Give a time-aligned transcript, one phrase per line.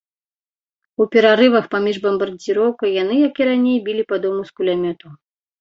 [1.03, 5.09] У перарывах паміж бамбардзіроўкай яны, як і раней, білі па дому з кулямётаў.